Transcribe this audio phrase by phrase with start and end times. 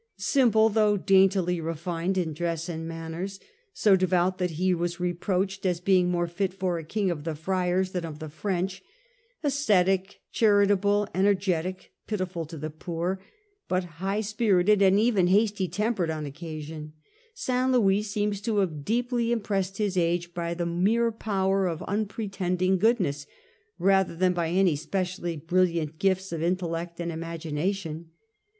[0.17, 3.39] Simple though daintily refined in dress and manners,
[3.71, 7.35] so devout that he was reproached as being more fit for a king of the
[7.35, 8.81] Friars than of the P'rench,
[9.43, 13.21] ascetic, charitable, energetic, pitiful to the poor,
[13.67, 16.93] but high spirited and even hasty tempered on occasion,
[17.35, 22.79] Saint Louis seems to have deeply impressed his age by the mere power*;" of unpretending
[22.79, 23.27] goodness,
[23.77, 28.09] rather than by any specially brilliant gifts of intellect and imagination.